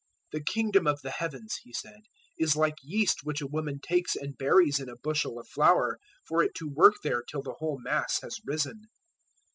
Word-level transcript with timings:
"The 0.31 0.43
Kingdom 0.43 0.87
of 0.87 0.99
the 1.03 1.11
Heavens," 1.11 1.57
He 1.61 1.73
said, 1.73 1.99
"is 2.39 2.55
like 2.55 2.73
yeast 2.81 3.19
which 3.21 3.39
a 3.39 3.45
woman 3.45 3.79
takes 3.79 4.15
and 4.15 4.35
buries 4.35 4.79
in 4.79 4.89
a 4.89 4.95
bushel 4.95 5.39
of 5.39 5.47
flour, 5.47 5.99
for 6.27 6.41
it 6.41 6.55
to 6.55 6.67
work 6.67 6.95
there 7.03 7.21
till 7.21 7.43
the 7.43 7.57
whole 7.59 7.77
mass 7.79 8.19
has 8.23 8.39
risen." 8.43 8.85